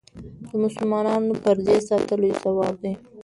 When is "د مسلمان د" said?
0.47-1.31